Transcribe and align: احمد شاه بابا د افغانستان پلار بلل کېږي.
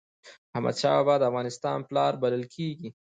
احمد 0.55 0.75
شاه 0.81 0.95
بابا 0.99 1.15
د 1.19 1.23
افغانستان 1.29 1.77
پلار 1.89 2.13
بلل 2.21 2.43
کېږي. 2.55 2.89